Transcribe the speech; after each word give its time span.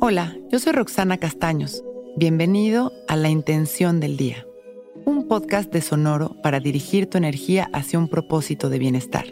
Hola, 0.00 0.36
yo 0.50 0.58
soy 0.58 0.72
Roxana 0.72 1.18
Castaños. 1.18 1.82
Bienvenido 2.16 2.92
a 3.08 3.16
La 3.16 3.28
Intención 3.28 4.00
del 4.00 4.16
Día, 4.16 4.46
un 5.04 5.28
podcast 5.28 5.72
de 5.72 5.80
Sonoro 5.80 6.36
para 6.42 6.60
dirigir 6.60 7.10
tu 7.10 7.18
energía 7.18 7.68
hacia 7.72 7.98
un 7.98 8.08
propósito 8.08 8.70
de 8.70 8.78
bienestar. 8.78 9.26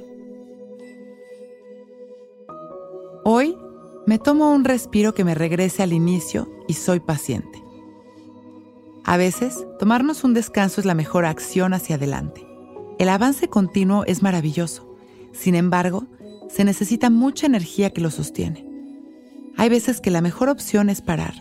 Hoy 3.24 3.56
me 4.06 4.18
tomo 4.18 4.52
un 4.52 4.64
respiro 4.64 5.14
que 5.14 5.24
me 5.24 5.34
regrese 5.34 5.82
al 5.82 5.92
inicio 5.92 6.48
y 6.68 6.74
soy 6.74 7.00
paciente. 7.00 7.62
A 9.04 9.16
veces, 9.16 9.64
tomarnos 9.78 10.24
un 10.24 10.34
descanso 10.34 10.80
es 10.80 10.84
la 10.84 10.94
mejor 10.94 11.26
acción 11.26 11.74
hacia 11.74 11.94
adelante. 11.94 12.44
El 12.98 13.08
avance 13.08 13.48
continuo 13.48 14.04
es 14.04 14.22
maravilloso. 14.22 14.96
Sin 15.32 15.54
embargo, 15.54 16.06
se 16.48 16.64
necesita 16.64 17.08
mucha 17.08 17.46
energía 17.46 17.90
que 17.90 18.00
lo 18.00 18.10
sostiene. 18.10 18.65
Hay 19.58 19.70
veces 19.70 20.00
que 20.00 20.10
la 20.10 20.20
mejor 20.20 20.50
opción 20.50 20.90
es 20.90 21.00
parar, 21.00 21.34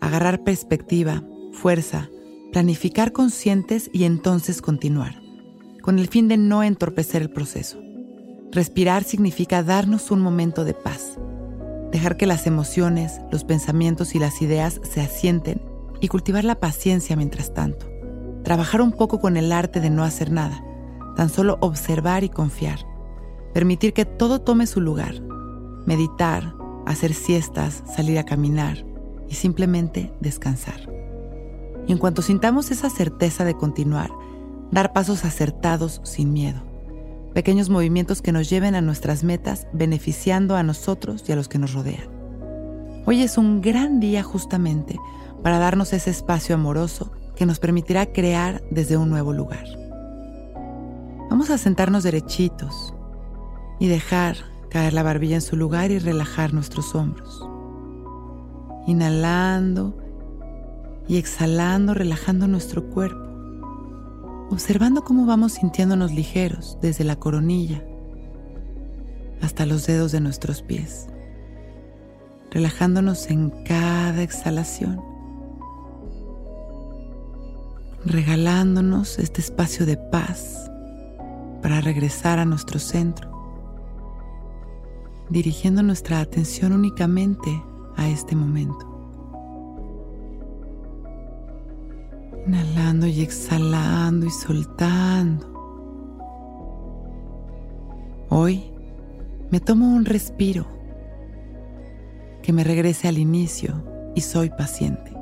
agarrar 0.00 0.42
perspectiva, 0.42 1.22
fuerza, 1.52 2.08
planificar 2.52 3.12
conscientes 3.12 3.90
y 3.92 4.04
entonces 4.04 4.60
continuar, 4.60 5.22
con 5.82 6.00
el 6.00 6.08
fin 6.08 6.26
de 6.26 6.36
no 6.36 6.64
entorpecer 6.64 7.22
el 7.22 7.30
proceso. 7.30 7.78
Respirar 8.50 9.04
significa 9.04 9.62
darnos 9.62 10.10
un 10.10 10.20
momento 10.20 10.64
de 10.64 10.74
paz, 10.74 11.16
dejar 11.92 12.16
que 12.16 12.26
las 12.26 12.46
emociones, 12.46 13.20
los 13.30 13.44
pensamientos 13.44 14.16
y 14.16 14.18
las 14.18 14.42
ideas 14.42 14.80
se 14.82 15.00
asienten 15.00 15.62
y 16.00 16.08
cultivar 16.08 16.44
la 16.44 16.58
paciencia 16.58 17.14
mientras 17.14 17.54
tanto. 17.54 17.86
Trabajar 18.42 18.80
un 18.80 18.92
poco 18.92 19.20
con 19.20 19.36
el 19.36 19.52
arte 19.52 19.80
de 19.80 19.90
no 19.90 20.02
hacer 20.02 20.32
nada, 20.32 20.64
tan 21.14 21.28
solo 21.28 21.58
observar 21.60 22.24
y 22.24 22.30
confiar. 22.30 22.80
Permitir 23.54 23.92
que 23.92 24.04
todo 24.04 24.40
tome 24.40 24.66
su 24.66 24.80
lugar. 24.80 25.20
Meditar, 25.86 26.54
hacer 26.90 27.14
siestas, 27.14 27.82
salir 27.94 28.18
a 28.18 28.24
caminar 28.24 28.84
y 29.28 29.34
simplemente 29.34 30.12
descansar. 30.20 30.88
Y 31.86 31.92
en 31.92 31.98
cuanto 31.98 32.22
sintamos 32.22 32.70
esa 32.70 32.90
certeza 32.90 33.44
de 33.44 33.54
continuar, 33.54 34.10
dar 34.70 34.92
pasos 34.92 35.24
acertados 35.24 36.00
sin 36.04 36.32
miedo. 36.32 36.62
Pequeños 37.34 37.70
movimientos 37.70 38.22
que 38.22 38.32
nos 38.32 38.50
lleven 38.50 38.74
a 38.74 38.80
nuestras 38.80 39.24
metas 39.24 39.66
beneficiando 39.72 40.56
a 40.56 40.62
nosotros 40.62 41.24
y 41.28 41.32
a 41.32 41.36
los 41.36 41.48
que 41.48 41.58
nos 41.58 41.72
rodean. 41.72 42.08
Hoy 43.06 43.22
es 43.22 43.38
un 43.38 43.60
gran 43.60 44.00
día 44.00 44.22
justamente 44.22 44.98
para 45.42 45.58
darnos 45.58 45.92
ese 45.92 46.10
espacio 46.10 46.54
amoroso 46.54 47.12
que 47.36 47.46
nos 47.46 47.58
permitirá 47.58 48.06
crear 48.06 48.62
desde 48.70 48.96
un 48.96 49.08
nuevo 49.08 49.32
lugar. 49.32 49.64
Vamos 51.30 51.50
a 51.50 51.58
sentarnos 51.58 52.02
derechitos 52.02 52.94
y 53.78 53.86
dejar 53.86 54.36
caer 54.68 54.92
la 54.92 55.02
barbilla 55.02 55.36
en 55.36 55.42
su 55.42 55.56
lugar 55.56 55.90
y 55.90 55.98
relajar 55.98 56.52
nuestros 56.52 56.94
hombros. 56.94 57.42
Inhalando 58.86 59.96
y 61.06 61.16
exhalando, 61.16 61.94
relajando 61.94 62.48
nuestro 62.48 62.88
cuerpo, 62.90 63.28
observando 64.50 65.04
cómo 65.04 65.26
vamos 65.26 65.52
sintiéndonos 65.52 66.12
ligeros 66.12 66.78
desde 66.80 67.04
la 67.04 67.16
coronilla 67.16 67.82
hasta 69.42 69.66
los 69.66 69.86
dedos 69.86 70.12
de 70.12 70.20
nuestros 70.20 70.62
pies, 70.62 71.06
relajándonos 72.50 73.30
en 73.30 73.50
cada 73.64 74.22
exhalación, 74.22 75.00
regalándonos 78.04 79.18
este 79.18 79.40
espacio 79.40 79.86
de 79.86 79.96
paz 79.96 80.70
para 81.62 81.80
regresar 81.80 82.38
a 82.38 82.44
nuestro 82.44 82.78
centro 82.78 83.37
dirigiendo 85.30 85.82
nuestra 85.82 86.20
atención 86.20 86.72
únicamente 86.72 87.62
a 87.96 88.08
este 88.08 88.34
momento. 88.34 88.86
Inhalando 92.46 93.06
y 93.06 93.20
exhalando 93.20 94.26
y 94.26 94.30
soltando. 94.30 95.46
Hoy 98.30 98.72
me 99.50 99.60
tomo 99.60 99.88
un 99.88 100.04
respiro 100.04 100.66
que 102.42 102.52
me 102.52 102.64
regrese 102.64 103.08
al 103.08 103.18
inicio 103.18 103.82
y 104.14 104.22
soy 104.22 104.50
paciente. 104.50 105.12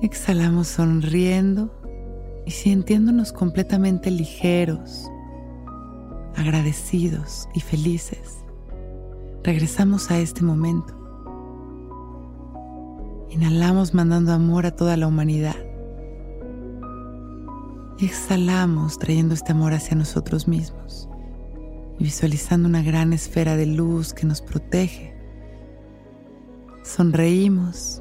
Exhalamos 0.00 0.68
sonriendo 0.68 1.74
y 2.46 2.52
sintiéndonos 2.52 3.32
completamente 3.32 4.10
ligeros 4.10 5.10
agradecidos 6.38 7.48
y 7.52 7.60
felices, 7.60 8.44
regresamos 9.42 10.10
a 10.12 10.18
este 10.18 10.42
momento. 10.42 10.94
Inhalamos 13.30 13.92
mandando 13.92 14.32
amor 14.32 14.64
a 14.64 14.70
toda 14.70 14.96
la 14.96 15.08
humanidad. 15.08 15.56
Y 17.98 18.06
exhalamos 18.06 18.98
trayendo 18.98 19.34
este 19.34 19.50
amor 19.50 19.72
hacia 19.72 19.96
nosotros 19.96 20.46
mismos 20.46 21.08
y 21.98 22.04
visualizando 22.04 22.68
una 22.68 22.82
gran 22.82 23.12
esfera 23.12 23.56
de 23.56 23.66
luz 23.66 24.14
que 24.14 24.24
nos 24.24 24.40
protege. 24.40 25.16
Sonreímos 26.84 28.00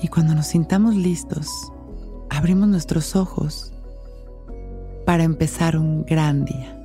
y 0.00 0.08
cuando 0.08 0.34
nos 0.34 0.46
sintamos 0.46 0.94
listos, 0.94 1.46
abrimos 2.30 2.68
nuestros 2.68 3.14
ojos 3.14 3.74
para 5.04 5.24
empezar 5.24 5.76
un 5.76 6.06
gran 6.06 6.46
día. 6.46 6.81